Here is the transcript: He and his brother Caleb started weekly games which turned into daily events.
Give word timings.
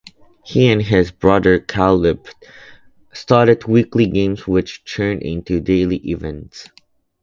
He 0.43 0.67
and 0.71 0.81
his 0.81 1.11
brother 1.11 1.59
Caleb 1.59 2.25
started 3.13 3.65
weekly 3.65 4.07
games 4.07 4.47
which 4.47 4.83
turned 4.83 5.21
into 5.21 5.59
daily 5.61 5.97
events. 5.97 6.67